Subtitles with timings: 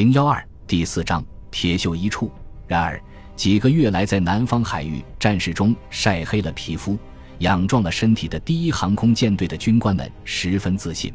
[0.00, 2.30] 零幺二第四章铁锈一处。
[2.66, 2.98] 然而
[3.36, 6.96] 几个月来在南方海域战事中晒黑了皮肤、
[7.40, 11.12] 养壮了身体的第一航空舰队的军官们十分自信。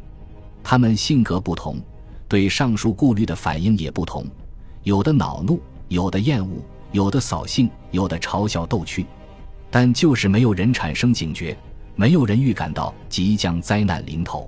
[0.63, 1.81] 他们性格不同，
[2.27, 4.23] 对上述顾虑的反应也不同，
[4.83, 6.61] 有的恼怒，有的厌恶，
[6.91, 9.07] 有的扫兴，有的嘲笑逗趣。
[9.71, 11.57] 但就是没有人产生警觉，
[11.95, 14.47] 没有人预感到即将灾难临头。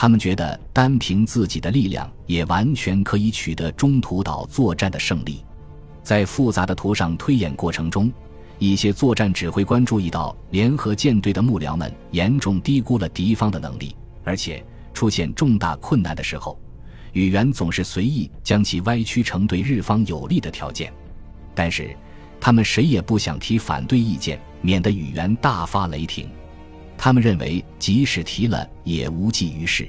[0.00, 5.44] 他们觉得单凭自己的力量也完全可以取得中途岛作战的胜利。
[6.02, 8.10] 在复杂的图上推演过程中，
[8.58, 16.58] 一些作战指挥官注意到联合舰队的幕僚们严重低估了敌方的能力，而且出现重大困难的时候，
[17.12, 20.90] 宇垣总是随意将其歪曲成对日方有利的条件。
[21.54, 21.94] 但是，
[22.40, 26.26] 他们谁也不想提反对意见，免得宇垣大发雷霆。
[27.02, 29.88] 他们认为，即使提了也无济于事。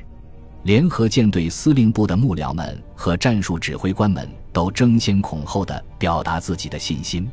[0.64, 7.28] 联合舰队司令部的幕僚们和战术指挥官们都争先恐后地表达自己的信心。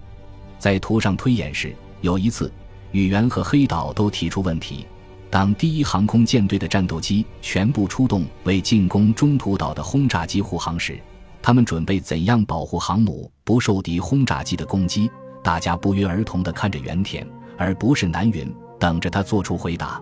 [0.59, 2.51] 在图上推演时，有一次，
[2.91, 4.87] 宇垣和黑岛都提出问题：
[5.29, 10.99] 当第一航空舰队的战斗机全部出动为进攻中途岛的轰炸机护航时，
[11.43, 15.11] 他们准备怎样保护航母不受敌轰炸机的攻击？
[15.45, 18.51] 大家不约而同地看着原田，而不是南云。
[18.81, 20.01] 等着他做出回答。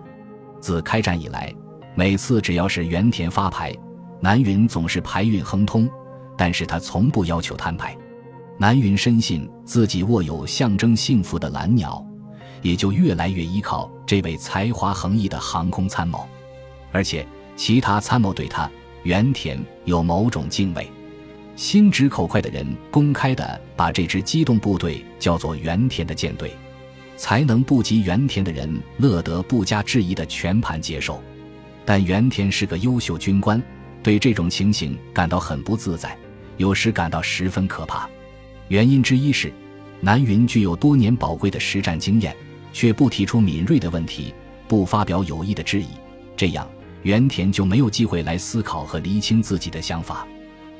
[0.61, 1.51] 自开战以来，
[1.97, 3.75] 每次只要是原田发牌，
[4.21, 5.89] 南云总是牌运亨通，
[6.37, 7.97] 但是他从不要求摊牌。
[8.59, 12.05] 南云深信自己握有象征幸福的蓝鸟，
[12.61, 16.23] 也就越来越依靠这位才华横溢的航空参谋，
[16.91, 17.25] 而且
[17.55, 18.69] 其他参谋对他
[19.01, 20.87] 原田有某种敬畏。
[21.55, 26.53] 心直口快的人公开的把这支机动部队叫做原田的舰队。
[27.15, 31.19] 才能不及原田的人乐得不加质疑的全盘接受，
[31.87, 33.63] 但原田是个优秀军官，
[34.03, 36.17] 对这种情形感到很不自在，
[36.57, 38.09] 有时感到十分可怕。
[38.67, 39.53] 原因之一是，
[40.01, 42.35] 南云具有多年宝贵的实战经验，
[42.73, 44.33] 却不提出敏锐的问题，
[44.67, 45.87] 不发表有益的质疑，
[46.35, 46.69] 这样
[47.03, 50.27] 原田就没有机会来思考和厘清自己的想法。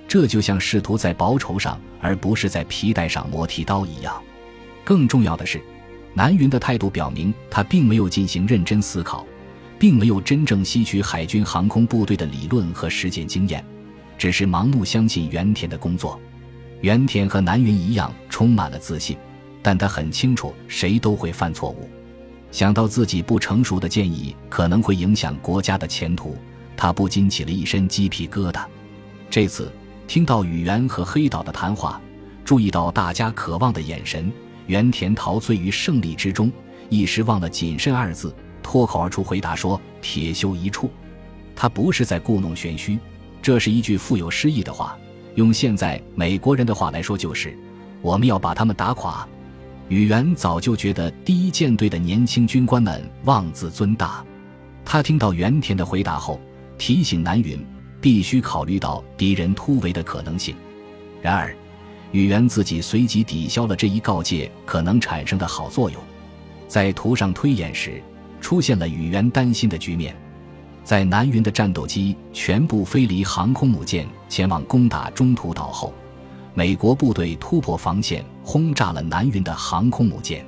[0.10, 4.22] 这就像试图在薄绸上而不是在皮带上磨剃刀一样。
[4.84, 5.62] 更重要的是。
[6.14, 9.26] 南云的态度表明，他并没有进行认真思考，
[9.80, 13.64] 并没有真正吸取海军航空部队的理论和实践经验，
[14.18, 16.20] 只是盲目相信原田的工作。
[16.82, 19.18] 原田和南云一样，充满了自信，
[19.62, 21.90] 但他很清楚谁都会犯错误。
[22.52, 26.38] 想到自己不成熟的建议可能会影响国家的前途，
[26.76, 28.64] 他不禁起了一身鸡皮疙瘩。
[29.30, 29.72] 这次
[30.08, 32.02] 听到宇垣和黑岛的谈话，
[32.46, 34.32] 注意到大家渴望的眼神。
[34.68, 36.52] 原田陶醉于胜利之中，
[36.90, 38.36] 一时忘了谨慎二字，
[38.68, 40.92] 脱口而出回答说：“铁锈一处。”
[41.56, 43.00] 他不是在故弄玄虚，
[43.42, 44.98] 这是一句富有诗意的话。
[45.36, 47.58] 用现在美国人的话来说，就是
[48.02, 49.26] 我们要把他们打垮。
[49.88, 54.22] 宇垣早就觉得第一舰队的年轻军官们妄自尊大。
[54.84, 56.38] 他听到原田的回答后，
[56.78, 57.66] 提醒南云
[58.02, 60.54] 必须考虑到敌人突围的可能性。
[61.22, 61.56] 然而。
[62.14, 66.02] 宇垣自己随即抵消了这一告诫可能产生的好作用，
[66.66, 68.02] 在图上推演时，
[68.48, 70.16] 出现了宇垣担心的局面。
[70.82, 75.94] 在南云的战斗机全部飞离航空母舰前往攻打中途岛后，
[76.54, 80.46] 美国部队突破防线轰炸了南云的航空母舰。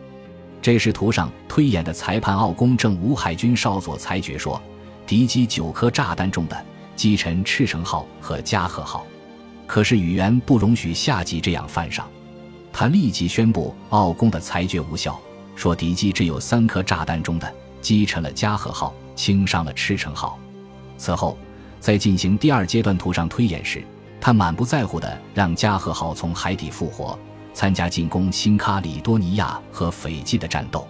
[0.62, 4.62] 这时，图上推演的裁判奥宫正武海军少佐裁决说，
[5.06, 9.06] 敌机九颗炸弹中的击沉赤城号和加贺号。
[9.68, 12.08] 可是宇垣不容许下级这样犯上，
[12.72, 15.20] 他立即宣布奥宫的裁决无效，
[15.54, 20.40] 说敌机只有三颗炸弹中的击沉了加贺号，轻伤了赤城号。
[20.98, 21.38] 此后，
[21.80, 23.84] 在进行第二阶段图上推演时，
[24.20, 27.18] 他满不在乎地让加贺号从海底复活，
[27.54, 30.88] 参加进攻新喀里多尼亚和斐济的战斗。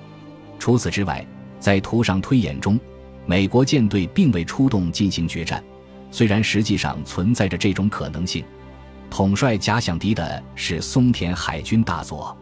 [0.57, 1.25] 除此之外，
[1.59, 2.79] 在图上推演中，
[3.25, 5.63] 美国舰队并未出动进行决战，
[6.09, 8.43] 虽然实际上存在着这种可能性。
[9.09, 12.35] 统帅假想敌的是松田海军大佐，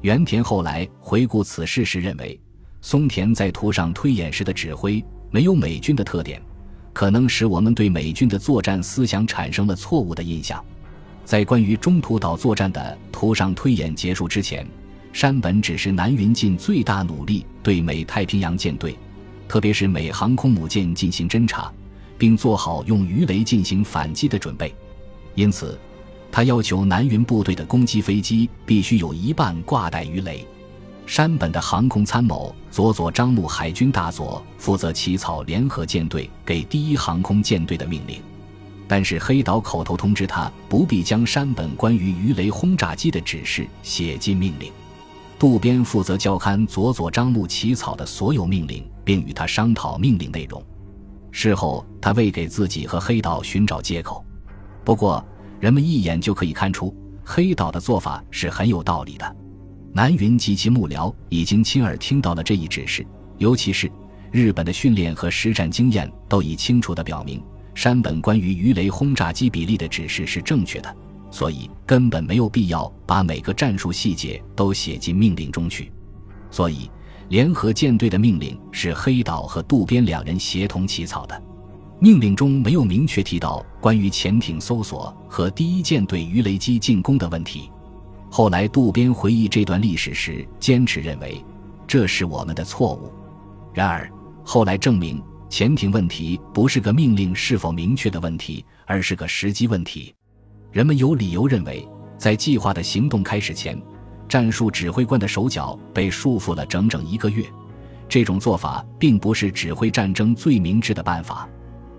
[0.00, 2.40] 原田后来回顾此事时认为，
[2.84, 6.38] 松田在图上推演时的指挥没有美军的特点，
[6.92, 10.62] 可能使我们对美军的作战思想产生了错误的印象。
[11.24, 14.66] 在关于中途岛作战的图上推演结束之前，
[15.14, 18.94] 山本指示南云尽最大努力对美太平洋舰队，
[19.48, 21.72] 特别是美航空母舰进行侦察，
[22.18, 24.74] 并做好用鱼雷进行反击的准备。
[25.34, 25.78] 因此。
[26.30, 30.44] 他要求南云部队的攻击飞机必须有一半挂带鱼雷。
[31.06, 38.20] 山本的航空参谋佐佐张木海军大佐负责起草联合舰队给第一航空舰队的命令。
[38.86, 44.70] 但是黑岛口头通知他不必将山本关于鱼雷轰炸机的指示写进命令。
[45.38, 50.62] 渡边负责校勘佐佐章木起草的所有命令，并与他商讨命令内容。
[51.30, 54.24] 事后，他未给自己和黑岛寻找借口。
[54.84, 55.22] 不过，
[55.60, 59.36] 人们一眼就可以看出，黑岛的做法是很有道理的。
[59.96, 63.06] 南云及其幕僚已经亲耳听到了这一指示，
[63.38, 63.88] 尤其是
[64.32, 67.40] 日本的训练和实战经验都已清楚地表明，
[67.76, 70.96] 山本关于鱼雷轰炸机比例的指示是正确的。
[71.30, 75.92] 所以根本没有必要把每个战术细节都写进命令中去。
[76.50, 76.90] 所以，
[77.28, 81.40] 联合舰队的命令是黑岛和渡边两人协同起草的。
[82.00, 87.70] 命令中没有明确提到关于潜艇搜索和第一舰队鱼雷机进攻的问题。
[88.36, 91.40] 后来，渡边回忆这段历史时，坚持认为
[91.86, 93.12] 这是我们的错误。
[93.72, 94.10] 然而，
[94.42, 100.12] 后来证明，潜艇问题不是个命令是否明确的问题，而是个时机问题。
[100.72, 101.88] 人们有理由认为，
[102.18, 103.80] 在计划的行动开始前，
[104.28, 107.46] 战术指挥官的手脚被束缚了整整一个月。
[108.08, 111.48] 这种做法并不是指挥战争最明智的办法。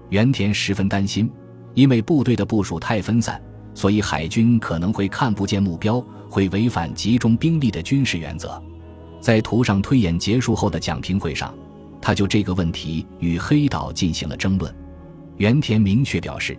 [0.10, 1.32] 原田十分担心，
[1.76, 3.42] 因为部队的部署太分散，
[3.75, 8.60] 所以海军可能会看不见目标，会违反集中兵力的军事原则。
[9.19, 11.54] 在图上推演结束后的讲评会上，
[12.01, 14.75] 他就这个问题与黑岛进行了争论。
[15.38, 16.57] 原田明确表示。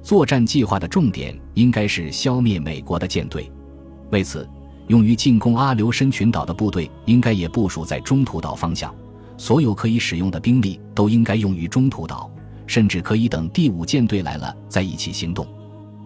[0.00, 3.50] 作战计划的重点应该是消灭美国的舰队，
[4.10, 4.48] 为此，
[4.86, 8.94] 用于进攻阿留申群岛的部队应该也部署在中途岛方向。
[9.36, 12.30] 所有可以使用的兵力都应该用于中途岛，
[12.66, 15.46] 甚至可以等第五舰队来了再一起行动。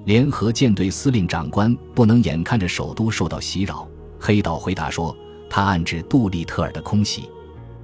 [0.05, 3.87] 联合舰队司令长官不能眼看着首都受到袭扰。
[4.19, 5.17] 黑岛回答说，
[5.49, 7.29] 他暗指杜立特尔的空袭。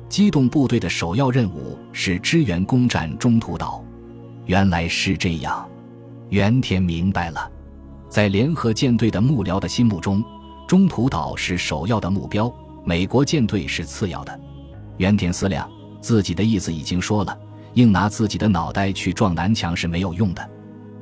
[0.08, 3.84] 机动部队的首要任务是支援攻占中途岛。
[4.46, 5.68] 原来是这样。
[6.30, 7.50] 原田明白了，
[8.08, 10.24] 在联合舰队的幕僚的心目中，
[10.66, 12.52] 中途岛是首要的目标，
[12.84, 14.40] 美国舰队是次要的。
[14.96, 17.38] 原田思量，自己的意思已经说了，
[17.74, 20.50] 硬拿自己的脑袋去撞南墙是没有用的。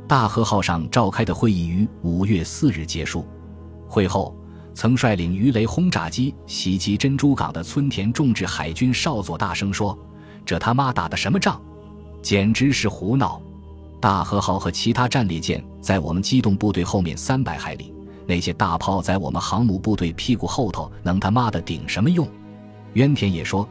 [0.08, 3.26] 大和号上召开的会议于五月四日结束。
[3.88, 4.36] 会后，
[4.72, 9.98] 曾率领鱼雷轰炸机袭击珍珠港的村田重治海军少佐大声说
[10.46, 11.60] ：“这他妈打的什么仗？
[12.22, 13.40] 简直是胡闹！”
[14.00, 17.92] 大和号和其他战列舰在我们机动部队后面三百海里，
[18.26, 22.28] 那些大炮在我们航母部队屁股后头，能他妈的顶什么用？
[22.92, 23.68] 渊田也说，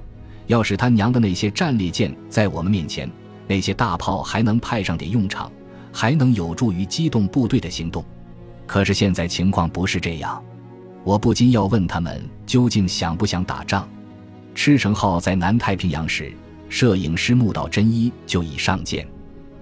[0.48, 3.10] 要是他娘的那些战列舰在我们面前，
[3.48, 5.50] 那些大炮还能派上点用场，
[5.96, 8.04] 还能有助于机动部队的行动。
[8.68, 10.44] 可是现在情况不是这样，
[11.06, 13.88] 我不禁要问他们究竟想不想打仗？
[14.54, 16.34] 赤城号在南太平洋时，
[16.68, 19.08] 摄影师木岛真一就已上舰。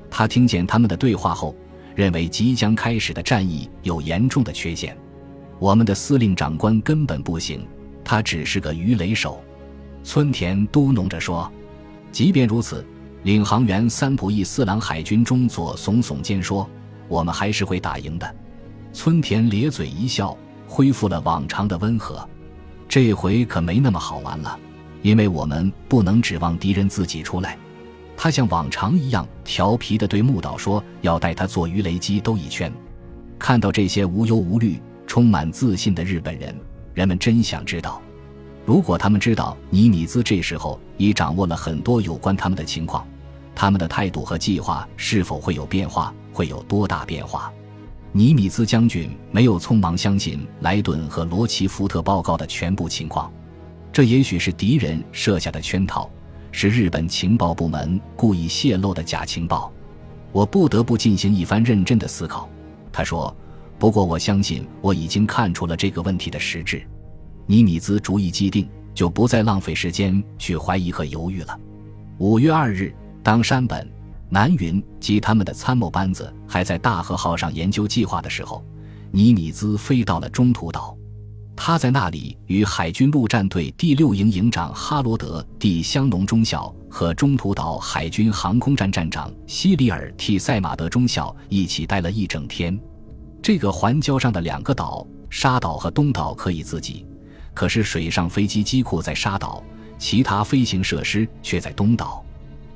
[0.10, 1.56] 他听见他们的对话后，
[1.94, 4.98] 认为即将开始的战役有严重的缺陷。
[5.60, 7.64] 我们的司令长官根本不行，
[8.04, 9.40] 他只是个鱼雷手。
[10.04, 11.50] 村田嘟哝着说
[12.12, 12.84] ：“即便如此，
[13.24, 16.70] 领航员三浦义四郎海军中佐耸耸肩说，
[17.08, 18.36] 我们还是会打赢的。”
[18.92, 20.38] 村田咧嘴一笑，
[20.68, 22.28] 恢复了往常的温和。
[22.88, 24.60] 这回可没那么好玩了，
[25.02, 27.58] 因为我们不能指望敌人自己出来。
[28.16, 32.72] 他像往常一样调皮地对木岛说：“要带他做鱼雷机兜一圈。”
[33.40, 36.56] 看到这些无忧无虑、充满自信的日本人，
[36.94, 38.02] 人们真想知道，
[38.66, 43.06] 如果他们知道尼米兹这时候已掌握了很多有关他们的情况，
[43.56, 47.52] 他们的态度和计划是否会有变化，会有多大变化？
[48.12, 53.32] 尼米兹将军没有匆忙相信莱顿和罗奇福特报告的全部情况，
[53.92, 56.10] 这也许是敌人设下的圈套。
[56.56, 59.74] 是日本情报部门故意泄露的假情报，
[60.32, 62.48] 我不得不进行一番认真的思考。
[62.92, 63.36] 他说
[63.80, 66.88] ：“不过我相信我已经看出了这个问题的实质。”
[67.48, 71.60] 尼米兹主意既定，就不再浪费时间去怀疑和犹豫了。
[72.20, 72.94] 五月二日，
[73.24, 73.90] 当山本、
[74.30, 78.64] 南云及他们的参谋班子还在大和号上研究计划的时候，
[79.12, 80.96] 尼米兹飞到了中途岛。
[81.56, 92.78] 他在那里与海军陆战队第六营营长哈罗德·蒂香农中校和中途岛海军航空站站长希里尔·替塞马德中校一起待了一整天。
[93.42, 97.06] 这个环礁上的两个岛沙岛和东岛可以自己，
[97.54, 99.64] 可是水上飞机机库在沙岛，
[100.00, 102.26] 其他飞行设施却在东岛。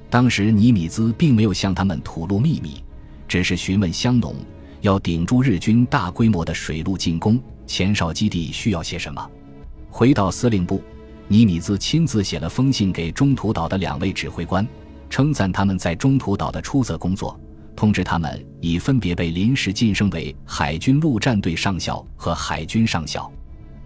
[0.09, 2.83] 当时尼米兹并没有向他们吐露秘密，
[3.27, 4.35] 只是询问香农
[4.81, 7.39] 要顶住日军大规模的水陆进攻。
[7.65, 9.29] 前哨基地需要些什么？
[9.89, 10.81] 回到司令部，
[11.27, 14.65] 尼米兹亲自写了封信给中途岛的两位指挥官，
[15.09, 17.37] 称赞他们在中途岛的出色工作，
[17.75, 23.29] 通知他们已分别被临时晋升为海军陆战队上校和海军上校。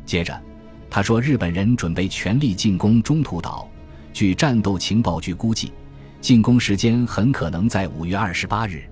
[0.06, 0.40] 接着，
[0.88, 3.68] 他说日本人准备全力进攻中途岛。
[4.14, 5.72] 据战斗情报局估计，
[6.22, 8.84] 进攻时间很可能在五月二十八日。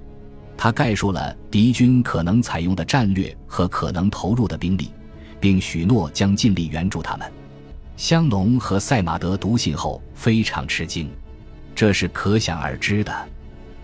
[0.58, 4.92] 他概述了敌军可能采用的战略和可能投入的兵力，
[5.40, 7.32] 并许诺将尽力援助他们。
[7.96, 11.10] 香农和赛马德读信后非常吃惊，
[11.74, 13.14] 这是可想而知的。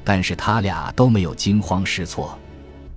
[0.03, 2.37] 但是他俩都没有惊慌失措。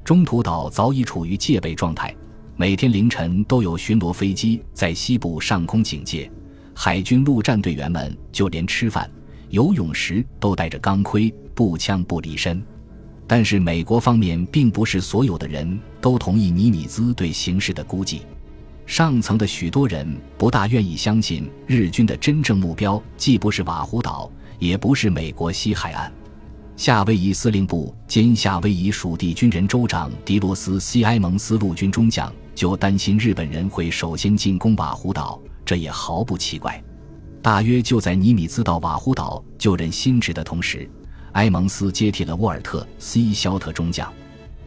[0.04, 2.14] 中途岛早已处于戒备状态，
[2.56, 6.30] 每天凌晨都有巡逻飞机在西部上空警戒。
[6.74, 9.10] 海军陆战队员们就连吃饭、
[9.50, 12.62] 游泳时都带着钢盔，步枪不离身。
[13.26, 18.22] 但是美国方面并不是所有的人都同意尼米兹对形势的估计，
[18.86, 26.10] 上层的许多人不大愿意相信日军的真正目标既不是瓦胡岛，也不是美国西海岸。
[26.74, 36.82] 夏威夷司令部兼夏威夷属地军人州长迪罗斯 ·C· 埃蒙斯陆军中将就担心日本人会首先进攻瓦胡岛，这也毫不奇怪。
[37.40, 40.88] 大约就在尼米兹到瓦胡岛就任新职的同时。
[41.32, 44.12] 埃蒙斯接替了沃尔特 ·C· 肖特中将。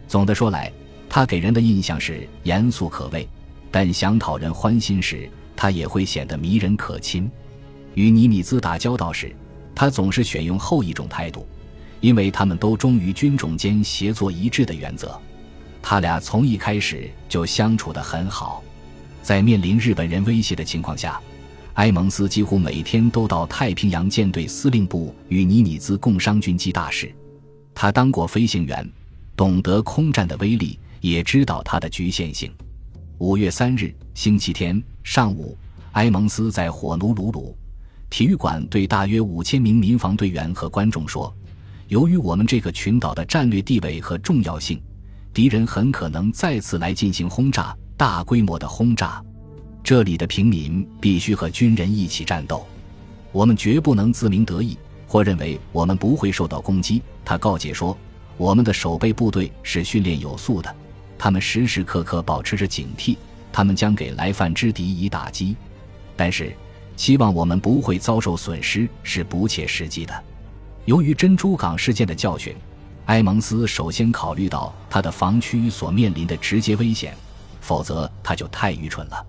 [0.08, 0.72] 总的说来，
[1.10, 3.28] 他给人的印象是严肃可畏，
[3.70, 7.30] 但想讨人欢心时，他也会显得迷人可亲。
[7.96, 9.36] 与尼米兹打交道时，
[9.76, 11.46] 他总是选用后一种态度，
[12.00, 15.20] 因为他们都忠于军种间协作一致的原则。
[15.82, 18.64] 他俩从一开始就相处得很好，
[19.22, 21.20] 在面临日本人威胁的情况下。
[21.82, 27.12] 埃蒙斯几乎每天都到太平洋舰队司令部与尼米兹共商军机大事。
[27.74, 28.88] 他当过飞行员，
[29.36, 32.54] 懂得空战的威力，也知道它的局限性。
[33.18, 35.58] 五月三日，星期天上午，
[35.94, 37.58] 埃蒙斯在火奴鲁鲁
[38.12, 41.36] 体育馆对大约五千名民防队员和观众说
[41.90, 44.80] ：“由于我们这个群岛的战略地位和重要性，
[45.34, 49.20] 敌人很可能再次来进行轰炸，大规模的轰炸。”
[49.84, 52.66] 这里的平民必须和军人一起战斗，
[53.32, 57.02] 我们绝不能自鸣得意或认为我们不会受到攻击。
[57.26, 57.98] 他告诫说
[58.38, 60.74] ：“我们的守备部队是训练有素的，
[61.18, 63.18] 他们时时刻刻保持着警惕，
[63.52, 65.56] 他们将给来犯之敌以打击。
[66.16, 66.56] 但是，
[66.96, 70.24] 希望我们不会遭受损失是不切实际的。
[70.86, 72.56] 由于珍珠港事件的教训，
[73.08, 77.16] 埃蒙斯首先考虑到他的防区所面临的直接危险，
[77.60, 79.26] 否则他就太愚蠢了。”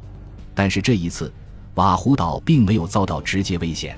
[0.55, 1.33] 但是这一次，
[1.75, 3.97] 瓦胡岛并没有遭到直接危险。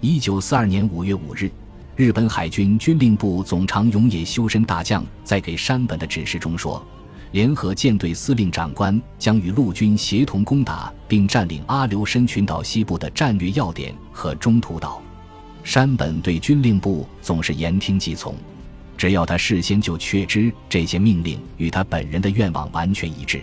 [0.00, 1.50] 一九四二年五月五日，
[1.96, 6.84] 日本海军军令部总长永野修身大将在给山本的指示中说
[7.32, 15.02] ：“联合舰队司令长官将与陆军协同攻打并占领阿留申群岛西部的战略要点和中途岛。”
[15.64, 18.34] 山本对军令部总是言听计从，
[18.96, 23.42] 只要他事先就确知这些命令与他本人的愿望完全一致。